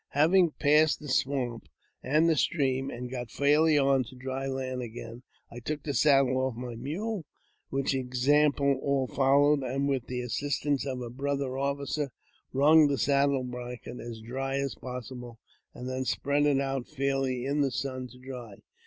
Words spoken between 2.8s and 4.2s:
and got fairly on to